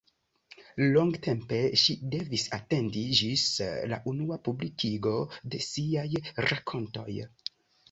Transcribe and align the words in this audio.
Longtempe 0.93 1.59
ŝi 1.81 1.95
devis 2.15 2.45
atendi 2.57 3.05
ĝis 3.19 3.45
la 3.93 4.01
unua 4.15 4.41
publikigo 4.49 5.15
de 5.53 5.63
siaj 5.69 6.09
rakontoj. 6.51 7.09